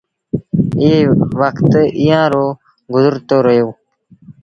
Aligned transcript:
ائيٚݩ 0.81 1.17
وکت 1.39 1.71
ايٚئآݩ 1.99 2.31
رو 2.33 2.45
گزرتو 2.93 3.37
رهيو 3.45 3.69